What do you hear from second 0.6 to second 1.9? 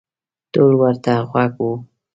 ورته غوږ وو.